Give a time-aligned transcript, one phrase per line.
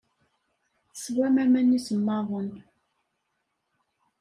[0.95, 2.49] Teswam aman isemmaḍen.